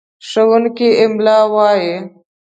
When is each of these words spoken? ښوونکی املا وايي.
ښوونکی 0.29 0.89
املا 1.03 1.39
وايي. 1.53 1.95